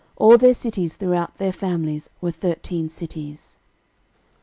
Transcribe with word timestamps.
All 0.15 0.35
their 0.35 0.55
cities 0.55 0.95
throughout 0.95 1.37
their 1.37 1.51
families 1.51 2.09
were 2.21 2.31
thirteen 2.31 2.89
cities. 2.89 3.59